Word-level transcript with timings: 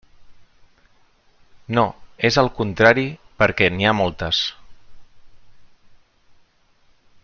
No, 1.79 1.83
és, 2.31 2.39
al 2.43 2.49
contrari, 2.61 3.05
perquè 3.43 3.69
n'hi 3.75 3.89
ha 3.91 3.95
moltes. 4.01 4.43